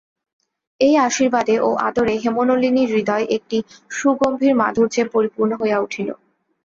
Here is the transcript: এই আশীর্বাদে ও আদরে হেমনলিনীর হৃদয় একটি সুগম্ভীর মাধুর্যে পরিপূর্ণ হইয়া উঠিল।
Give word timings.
এই 0.79 0.93
আশীর্বাদে 0.99 1.55
ও 1.59 1.79
আদরে 1.87 2.13
হেমনলিনীর 2.23 2.91
হৃদয় 2.93 3.25
একটি 3.37 3.57
সুগম্ভীর 3.91 4.53
মাধুর্যে 4.61 5.03
পরিপূর্ণ 5.13 5.51
হইয়া 5.61 5.77
উঠিল। 5.79 6.09